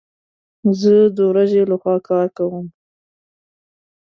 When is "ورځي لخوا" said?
1.29-1.95